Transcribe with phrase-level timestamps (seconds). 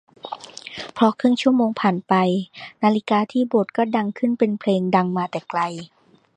[0.97, 2.13] พอครึ่งชั่วโมงผ่านไป
[2.83, 5.61] นาฬิกาที่โบสถ์ก็ดังขึ้นเป็นเพลงดังมาแต่ไกล